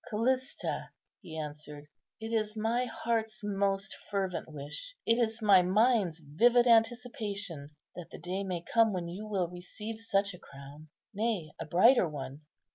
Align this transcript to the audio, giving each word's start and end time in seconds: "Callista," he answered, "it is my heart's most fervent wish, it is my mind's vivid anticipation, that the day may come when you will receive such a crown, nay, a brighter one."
"Callista," 0.09 0.89
he 1.21 1.37
answered, 1.37 1.85
"it 2.19 2.33
is 2.33 2.55
my 2.57 2.85
heart's 2.85 3.43
most 3.43 3.95
fervent 4.09 4.49
wish, 4.51 4.95
it 5.05 5.19
is 5.19 5.43
my 5.43 5.61
mind's 5.61 6.21
vivid 6.25 6.65
anticipation, 6.65 7.69
that 7.95 8.07
the 8.11 8.17
day 8.17 8.43
may 8.43 8.63
come 8.63 8.93
when 8.93 9.07
you 9.07 9.27
will 9.27 9.47
receive 9.47 9.99
such 9.99 10.33
a 10.33 10.39
crown, 10.39 10.89
nay, 11.13 11.51
a 11.59 11.65
brighter 11.65 12.09
one." 12.09 12.41